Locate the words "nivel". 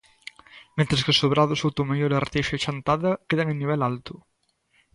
3.61-3.81